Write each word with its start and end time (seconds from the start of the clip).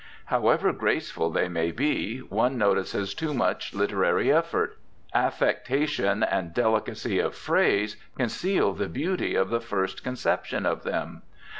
However 0.25 0.73
graceful 0.73 1.29
they 1.29 1.47
may 1.47 1.69
be, 1.69 2.23
one 2.23 2.57
notices 2.57 3.13
too 3.13 3.35
much 3.35 3.75
literary 3.75 4.33
effort; 4.33 4.79
affectation 5.13 6.23
and 6.23 6.55
delicacy 6.55 7.19
of 7.19 7.35
phrase 7.35 7.97
conceal 8.17 8.73
the 8.73 8.89
beauty 8.89 9.35
of 9.35 9.51
the 9.51 9.61
first 9.61 10.03
conception 10.03 10.65
of 10.65 10.81
them. 10.81 11.21